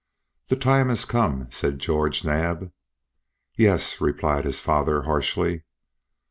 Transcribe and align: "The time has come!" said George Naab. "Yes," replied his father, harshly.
"The 0.47 0.55
time 0.55 0.89
has 0.89 1.05
come!" 1.05 1.45
said 1.51 1.77
George 1.77 2.23
Naab. 2.25 2.71
"Yes," 3.55 4.01
replied 4.01 4.45
his 4.45 4.59
father, 4.59 5.03
harshly. 5.03 5.61